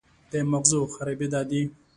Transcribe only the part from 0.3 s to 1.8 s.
د مغزو خرابېده دي